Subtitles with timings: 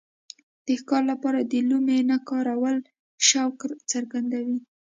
[0.65, 2.77] د ښکار لپاره د لومې نه کارول
[3.27, 3.59] شوق
[3.91, 4.57] څرګندوي.